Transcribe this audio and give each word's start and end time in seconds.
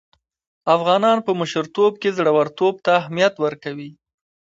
افغانان 0.75 1.17
په 1.25 1.31
مشرتوب 1.41 1.93
کې 2.01 2.09
زړه 2.17 2.31
ورتوب 2.37 2.73
ته 2.85 2.91
اهميت 3.01 3.33
ورکوي. 3.39 3.91